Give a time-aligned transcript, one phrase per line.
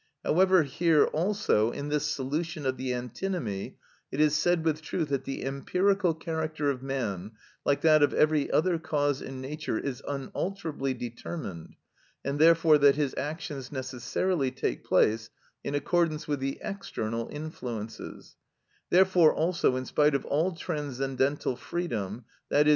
[0.25, 3.77] However, here also, in this solution of the antinomy,
[4.11, 7.33] it is said with truth that the empirical character of man,
[7.67, 11.75] like that of every other cause in nature, is unalterably determined,
[12.25, 15.29] and therefore that his actions necessarily take place
[15.63, 18.37] in accordance with the external influences;
[18.89, 22.69] therefore also, in spite of all transcendental freedom (_i.e.